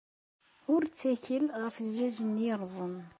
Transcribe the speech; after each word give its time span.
Ur 0.73 0.81
ttakel 0.85 1.45
ɣef 1.63 1.75
zzjaj-nni 1.85 2.45
yerrẓen. 2.47 2.95